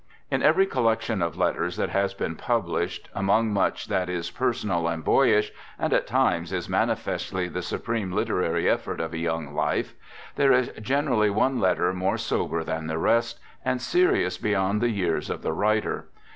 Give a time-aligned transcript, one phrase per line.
[0.31, 4.87] In every collection of letters that has been pub lished, among much that is personal
[4.87, 9.93] and boyish— and at times is manifestly the supreme literary effort of a young life—
[10.37, 15.29] there is generally one letter more sober than the rest, and serious beyond the years
[15.29, 16.07] of the writer.